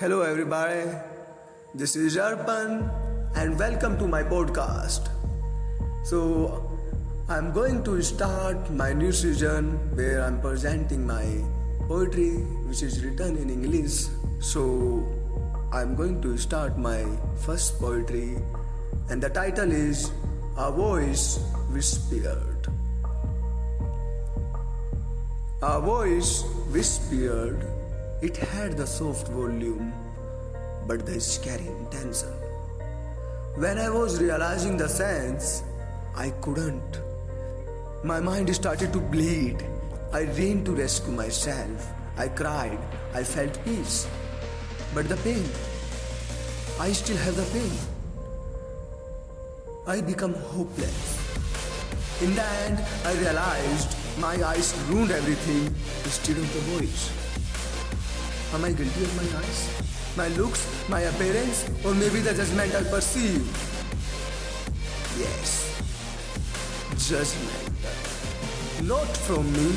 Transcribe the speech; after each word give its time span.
Hello, 0.00 0.22
everybody. 0.22 0.86
This 1.74 1.96
is 1.96 2.16
Arpan, 2.16 2.88
and 3.34 3.58
welcome 3.58 3.98
to 3.98 4.06
my 4.06 4.22
podcast. 4.22 5.08
So, 6.04 6.70
I'm 7.28 7.50
going 7.50 7.82
to 7.82 8.00
start 8.00 8.70
my 8.70 8.92
new 8.92 9.10
season 9.10 9.72
where 9.96 10.22
I'm 10.22 10.40
presenting 10.40 11.04
my 11.04 11.24
poetry, 11.88 12.30
which 12.68 12.84
is 12.84 13.04
written 13.04 13.38
in 13.38 13.50
English. 13.50 14.06
So, 14.38 15.02
I'm 15.72 15.96
going 15.96 16.22
to 16.22 16.38
start 16.38 16.78
my 16.78 17.02
first 17.44 17.80
poetry, 17.80 18.38
and 19.10 19.20
the 19.20 19.30
title 19.30 19.72
is 19.72 20.12
A 20.56 20.70
Voice 20.70 21.40
Whispered. 21.74 22.70
A 25.60 25.80
voice 25.80 26.44
whispered 26.70 27.66
it 28.20 28.36
had 28.36 28.76
the 28.76 28.86
soft 28.86 29.28
volume, 29.28 29.92
but 30.86 31.06
the 31.06 31.20
scary 31.20 31.66
intention. 31.66 32.32
When 33.54 33.78
I 33.78 33.90
was 33.90 34.20
realizing 34.20 34.76
the 34.76 34.88
sense, 34.88 35.62
I 36.16 36.30
couldn't. 36.40 37.00
My 38.02 38.18
mind 38.20 38.52
started 38.54 38.92
to 38.92 38.98
bleed. 38.98 39.64
I 40.12 40.22
ran 40.22 40.64
to 40.64 40.72
rescue 40.72 41.12
myself. 41.12 41.92
I 42.16 42.28
cried. 42.28 42.78
I 43.14 43.22
felt 43.22 43.62
peace. 43.64 44.08
But 44.94 45.08
the 45.08 45.16
pain, 45.18 45.48
I 46.80 46.92
still 46.92 47.16
have 47.18 47.36
the 47.36 47.46
pain. 47.56 47.70
I 49.86 50.00
become 50.00 50.34
hopeless. 50.34 51.28
In 52.20 52.34
the 52.34 52.44
end, 52.66 52.84
I 53.04 53.12
realized 53.14 53.96
my 54.18 54.42
eyes 54.42 54.74
ruined 54.88 55.12
everything 55.12 55.66
instead 56.02 56.36
of 56.36 56.52
the 56.52 56.60
voice. 56.78 57.12
Am 58.54 58.64
I 58.64 58.72
guilty 58.72 59.02
of 59.04 59.14
my 59.14 59.38
eyes? 59.38 60.16
My 60.16 60.28
looks? 60.28 60.64
My 60.88 61.00
appearance? 61.00 61.68
Or 61.84 61.92
maybe 61.94 62.20
the 62.20 62.32
judgment 62.32 62.74
I 62.74 62.82
perceive? 62.84 63.44
Yes. 65.18 65.68
Judgment. 66.96 67.68
Not 68.88 69.06
from 69.28 69.52
me, 69.52 69.72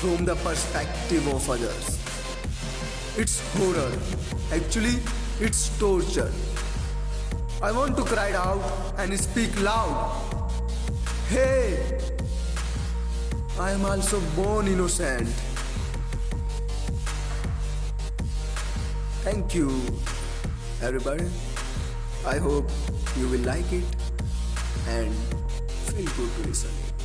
from 0.00 0.24
the 0.24 0.34
perspective 0.36 1.26
of 1.28 1.48
others. 1.50 1.98
It's 3.18 3.40
horror. 3.58 3.92
Actually, 4.50 4.96
it's 5.38 5.68
torture. 5.78 6.32
I 7.60 7.70
want 7.70 7.98
to 7.98 8.04
cry 8.04 8.32
out 8.32 8.64
and 8.96 9.12
speak 9.20 9.60
loud. 9.60 10.24
Hey! 11.28 12.00
I 13.58 13.72
am 13.72 13.84
also 13.84 14.20
born 14.34 14.68
innocent. 14.68 15.28
Thank 19.22 19.54
you, 19.54 19.68
everybody. 20.80 21.28
I 22.26 22.38
hope 22.38 22.70
you 23.18 23.28
will 23.28 23.40
like 23.40 23.70
it 23.70 23.84
and 24.88 25.14
feel 25.92 26.08
good 26.16 26.30
to 26.36 26.48
listen. 26.48 26.99